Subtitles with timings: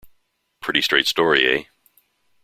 [0.61, 1.63] Pretty straight story, eh?